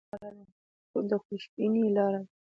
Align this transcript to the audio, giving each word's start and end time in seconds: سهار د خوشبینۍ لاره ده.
سهار 0.93 1.03
د 1.09 1.11
خوشبینۍ 1.23 1.85
لاره 1.95 2.21
ده. 2.25 2.29